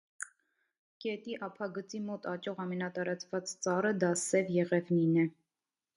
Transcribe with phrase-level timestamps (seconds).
[1.03, 5.29] Գետի ափագծի մոտ աճող ամենատարածված ծառը դա սև եղևնին է։